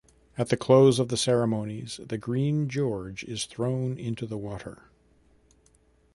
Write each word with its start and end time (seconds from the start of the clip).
At 0.35 0.49
the 0.49 0.57
close 0.57 0.97
of 0.97 1.09
the 1.09 1.15
ceremonies 1.15 1.99
the 2.03 2.17
Green 2.17 2.67
George 2.69 3.23
is 3.25 3.45
thrown 3.45 3.99
into 3.99 4.25
the 4.25 4.35
water. 4.35 4.89